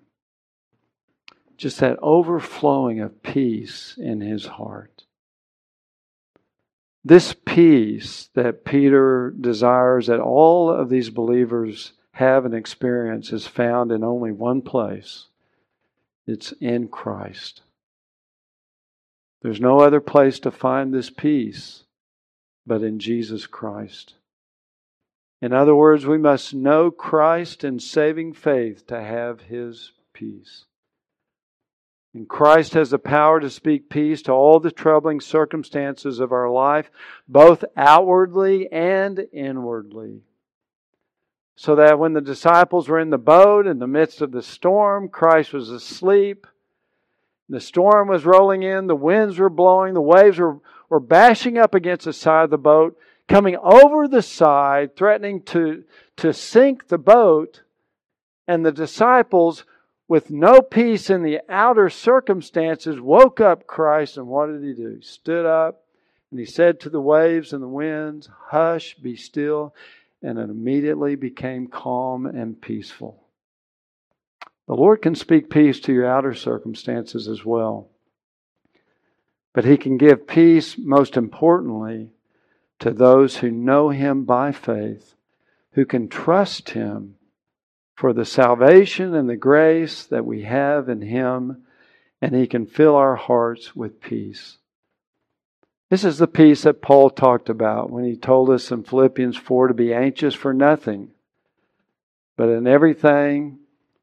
[1.57, 4.98] Just that overflowing of peace in his heart.
[7.05, 13.93] This peace that Peter desires that all of these believers have and experience is found
[13.93, 15.27] in only one place
[16.27, 17.63] it's in Christ.
[19.41, 21.85] There's no other place to find this peace
[22.67, 24.15] but in Jesus Christ.
[25.41, 30.65] In other words, we must know Christ in saving faith to have his peace.
[32.19, 36.51] And Christ has the power to speak peace to all the troubling circumstances of our
[36.51, 36.91] life,
[37.29, 40.23] both outwardly and inwardly.
[41.55, 45.09] So that when the disciples were in the boat in the midst of the storm,
[45.09, 46.49] Christ was asleep.
[47.49, 50.59] The storm was rolling in, the winds were blowing, the waves were,
[50.89, 52.99] were bashing up against the side of the boat,
[53.29, 55.85] coming over the side, threatening to,
[56.17, 57.63] to sink the boat.
[58.49, 59.65] And the disciples
[60.09, 64.97] with no peace in the outer circumstances, woke up Christ, and what did he do?
[64.97, 65.85] He stood up
[66.31, 69.75] and he said to the waves and the winds, Hush, be still,
[70.23, 73.23] and it immediately became calm and peaceful.
[74.67, 77.89] The Lord can speak peace to your outer circumstances as well.
[79.55, 82.11] But He can give peace, most importantly,
[82.81, 85.15] to those who know Him by faith,
[85.73, 87.17] who can trust Him
[87.99, 91.65] for the salvation and the grace that we have in Him,
[92.23, 94.59] and He can fill our hearts with peace.
[95.91, 99.67] This is the peace that Paul talked about when he told us in Philippians 4
[99.67, 101.11] to be anxious for nothing,
[102.37, 103.59] but in everything,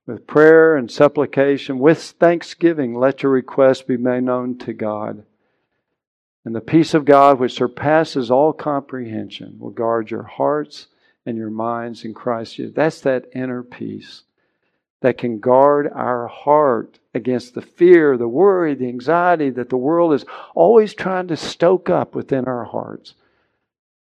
[0.05, 5.23] with prayer and supplication, with thanksgiving, let your requests be made known to God.
[6.43, 10.87] And the peace of God, which surpasses all comprehension, will guard your hearts
[11.25, 12.73] and your minds in Christ Jesus.
[12.75, 14.23] That's that inner peace
[15.01, 20.13] that can guard our heart against the fear, the worry, the anxiety that the world
[20.13, 23.13] is always trying to stoke up within our hearts.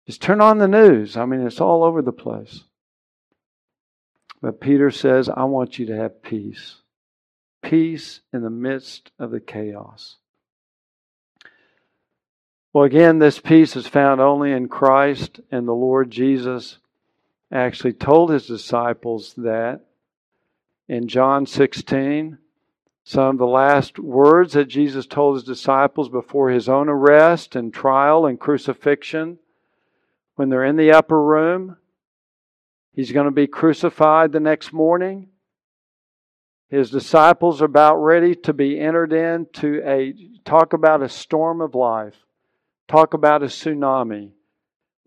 [0.07, 1.15] Just turn on the news.
[1.15, 2.63] I mean, it's all over the place.
[4.41, 6.77] But Peter says, I want you to have peace.
[7.61, 10.17] Peace in the midst of the chaos.
[12.73, 16.77] Well, again, this peace is found only in Christ and the Lord Jesus
[17.51, 19.81] actually told his disciples that
[20.87, 22.37] in John 16.
[23.03, 27.73] Some of the last words that Jesus told his disciples before his own arrest and
[27.73, 29.39] trial and crucifixion.
[30.35, 31.77] When they're in the upper room,
[32.93, 35.29] he's going to be crucified the next morning.
[36.69, 40.13] His disciples are about ready to be entered into a
[40.45, 42.15] talk about a storm of life,
[42.87, 44.33] talk about a tsunami.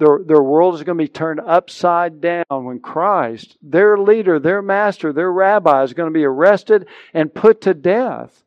[0.03, 4.61] Their, their world is going to be turned upside down when Christ, their leader, their
[4.61, 8.43] master, their rabbi, is going to be arrested and put to death.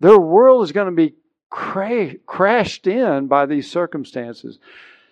[0.00, 1.14] Their world is going to be
[1.50, 4.58] cra- crashed in by these circumstances.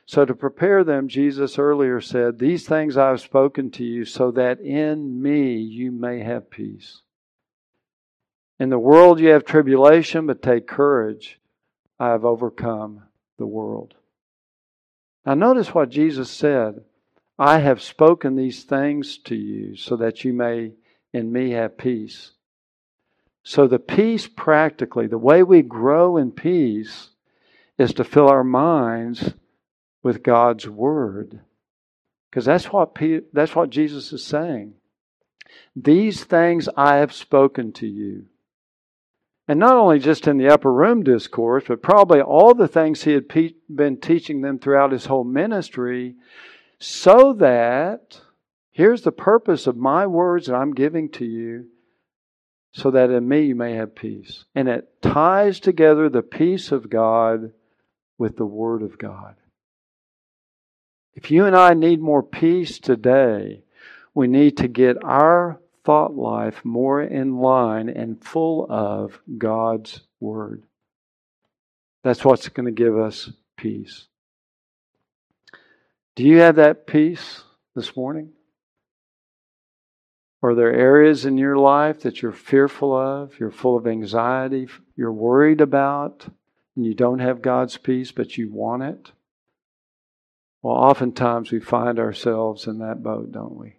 [0.06, 4.30] So, to prepare them, Jesus earlier said, These things I have spoken to you so
[4.30, 7.02] that in me you may have peace.
[8.58, 11.38] In the world you have tribulation, but take courage.
[12.00, 13.02] I have overcome
[13.36, 13.96] the world.
[15.24, 16.84] Now, notice what Jesus said
[17.38, 20.72] I have spoken these things to you so that you may
[21.12, 22.32] in me have peace.
[23.42, 27.10] So, the peace practically, the way we grow in peace
[27.78, 29.34] is to fill our minds
[30.02, 31.40] with God's Word.
[32.30, 32.96] Because that's what,
[33.32, 34.74] that's what Jesus is saying.
[35.76, 38.26] These things I have spoken to you.
[39.46, 43.12] And not only just in the upper room discourse, but probably all the things he
[43.12, 46.14] had pe- been teaching them throughout his whole ministry,
[46.78, 48.20] so that
[48.70, 51.66] here's the purpose of my words that I'm giving to you,
[52.72, 54.46] so that in me you may have peace.
[54.54, 57.52] And it ties together the peace of God
[58.16, 59.36] with the Word of God.
[61.14, 63.62] If you and I need more peace today,
[64.14, 70.64] we need to get our thought life more in line and full of God's Word.
[72.02, 74.06] That's what's going to give us peace.
[76.16, 77.42] Do you have that peace
[77.74, 78.30] this morning?
[80.42, 85.12] Are there areas in your life that you're fearful of, you're full of anxiety, you're
[85.12, 86.26] worried about,
[86.76, 89.12] and you don't have God's peace, but you want it?
[90.62, 93.76] Well, oftentimes we find ourselves in that boat, don't we?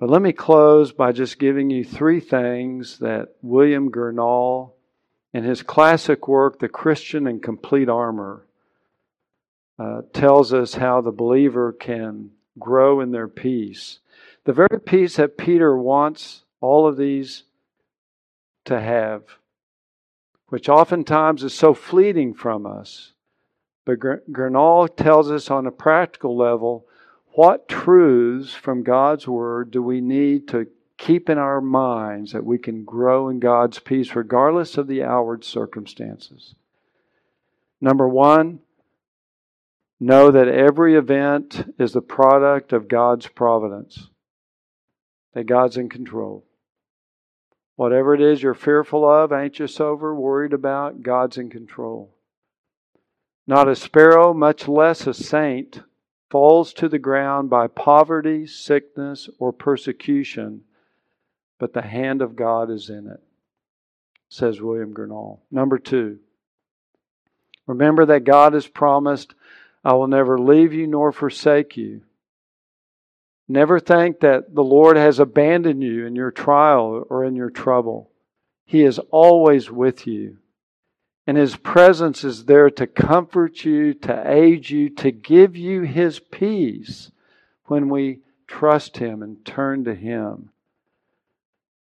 [0.00, 4.72] But let me close by just giving you three things that William Gurnall,
[5.34, 8.46] in his classic work, The Christian in Complete Armor,
[9.78, 13.98] uh, tells us how the believer can grow in their peace.
[14.44, 17.44] The very peace that Peter wants all of these
[18.64, 19.24] to have,
[20.48, 23.12] which oftentimes is so fleeting from us.
[23.84, 26.86] But Gurnall tells us on a practical level
[27.32, 30.66] what truths from God's Word do we need to
[31.00, 35.44] keep in our minds that we can grow in God's peace regardless of the outward
[35.44, 36.54] circumstances.
[37.80, 38.60] Number one,
[39.98, 44.08] know that every event is the product of God's providence,
[45.32, 46.44] that God's in control.
[47.76, 52.14] Whatever it is you're fearful of, anxious over, worried about, God's in control.
[53.46, 55.80] Not a sparrow, much less a saint,
[56.30, 60.62] falls to the ground by poverty, sickness, or persecution
[61.60, 63.20] but the hand of God is in it,
[64.30, 65.40] says William Gurnall.
[65.52, 66.18] Number two,
[67.66, 69.34] remember that God has promised,
[69.84, 72.00] I will never leave you nor forsake you.
[73.46, 78.10] Never think that the Lord has abandoned you in your trial or in your trouble.
[78.64, 80.38] He is always with you.
[81.26, 86.18] And His presence is there to comfort you, to aid you, to give you His
[86.18, 87.10] peace
[87.66, 90.50] when we trust Him and turn to Him.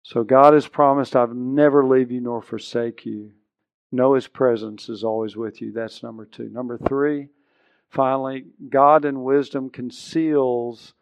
[0.03, 3.31] So God has promised, I've never leave you nor forsake you.
[3.91, 5.71] Know His presence is always with you.
[5.71, 6.49] That's number two.
[6.49, 7.29] Number three,
[7.89, 10.93] finally, God in wisdom conceals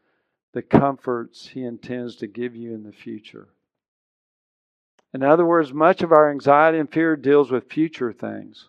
[0.54, 3.48] the comforts He intends to give you in the future.
[5.16, 8.68] In other words, much of our anxiety and fear deals with future things.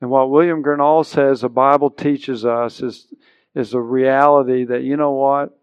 [0.00, 3.12] And what William Gurnall says the Bible teaches us is,
[3.52, 5.58] is the reality that, you know what?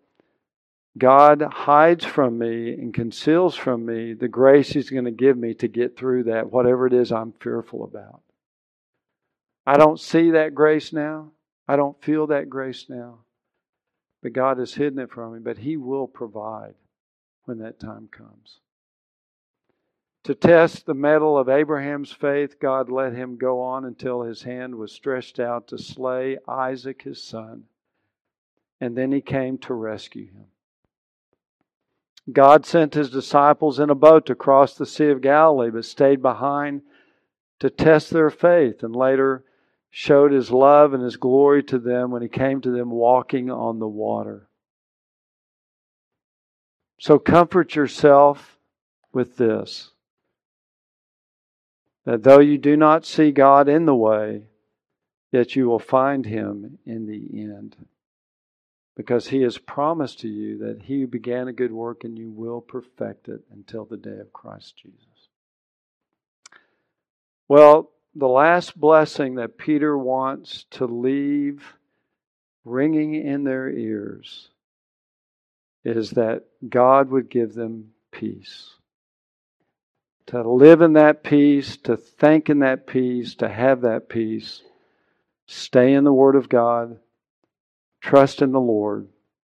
[0.97, 5.53] God hides from me and conceals from me the grace He's going to give me
[5.53, 8.23] to get through that, whatever it is I'm fearful about.
[9.65, 11.31] I don't see that grace now.
[11.65, 13.19] I don't feel that grace now.
[14.21, 16.73] But God has hidden it from me, but He will provide
[17.45, 18.59] when that time comes.
[20.23, 24.75] To test the mettle of Abraham's faith, God let him go on until his hand
[24.75, 27.63] was stretched out to slay Isaac, his son.
[28.79, 30.45] And then he came to rescue him.
[32.31, 36.21] God sent his disciples in a boat to cross the Sea of Galilee, but stayed
[36.21, 36.83] behind
[37.59, 39.43] to test their faith and later
[39.89, 43.79] showed his love and his glory to them when he came to them walking on
[43.79, 44.47] the water.
[46.97, 48.57] So comfort yourself
[49.11, 49.92] with this
[52.05, 54.43] that though you do not see God in the way,
[55.31, 57.75] yet you will find him in the end
[58.95, 62.29] because he has promised to you that he who began a good work and you
[62.29, 65.29] will perfect it until the day of Christ Jesus.
[67.47, 71.73] Well, the last blessing that Peter wants to leave
[72.63, 74.49] ringing in their ears
[75.83, 78.75] is that God would give them peace.
[80.27, 84.61] To live in that peace, to think in that peace, to have that peace,
[85.45, 86.99] stay in the Word of God
[88.03, 89.07] Trust in the Lord,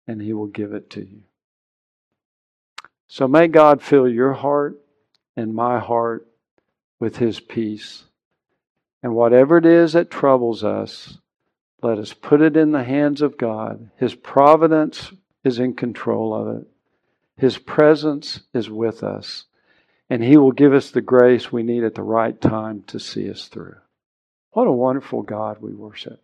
[0.06, 1.20] and He will give it to you.
[3.06, 4.80] So may God fill your heart
[5.36, 6.26] and my heart
[6.98, 8.04] with His peace.
[9.02, 11.18] And whatever it is that troubles us,
[11.82, 13.90] let us put it in the hands of God.
[13.96, 15.12] His providence
[15.44, 16.66] is in control of it,
[17.36, 19.44] His presence is with us,
[20.10, 23.30] and He will give us the grace we need at the right time to see
[23.30, 23.76] us through.
[24.52, 26.22] What a wonderful God we worship.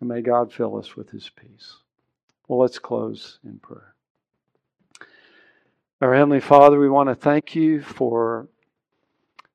[0.00, 1.76] And may God fill us with his peace.
[2.48, 3.94] Well, let's close in prayer.
[6.00, 8.48] Our Heavenly Father, we want to thank you for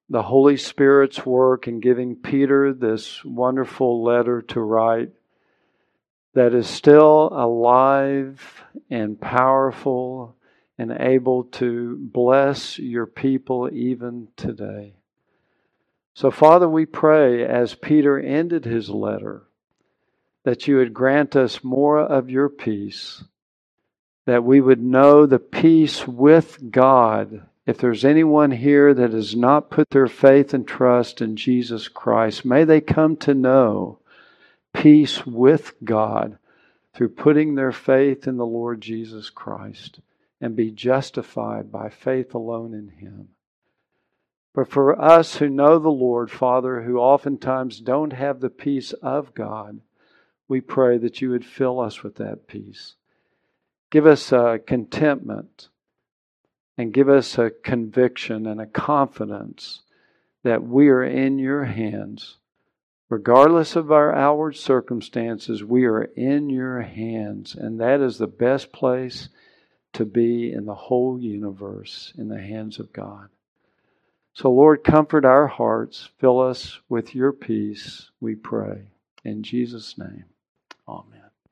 [0.09, 5.09] the Holy Spirit's work in giving Peter this wonderful letter to write
[6.33, 10.36] that is still alive and powerful
[10.77, 14.93] and able to bless your people even today.
[16.13, 19.43] So, Father, we pray as Peter ended his letter
[20.43, 23.23] that you would grant us more of your peace,
[24.25, 27.47] that we would know the peace with God.
[27.65, 32.45] If there's anyone here that has not put their faith and trust in Jesus Christ,
[32.45, 33.99] may they come to know
[34.73, 36.37] peace with God
[36.93, 39.99] through putting their faith in the Lord Jesus Christ
[40.39, 43.29] and be justified by faith alone in Him.
[44.53, 49.33] But for us who know the Lord, Father, who oftentimes don't have the peace of
[49.33, 49.81] God,
[50.47, 52.95] we pray that you would fill us with that peace.
[53.89, 55.69] Give us a contentment
[56.77, 59.81] and give us a conviction and a confidence
[60.43, 62.37] that we are in your hands.
[63.09, 68.71] Regardless of our outward circumstances, we are in your hands, and that is the best
[68.71, 69.29] place
[69.93, 73.29] to be in the whole universe, in the hands of God.
[74.33, 76.09] So, Lord, comfort our hearts.
[76.19, 78.91] Fill us with your peace, we pray.
[79.23, 80.25] In Jesus' name,
[80.87, 81.26] amen.